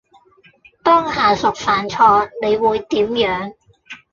[0.83, 3.53] 當下屬犯錯你會點樣？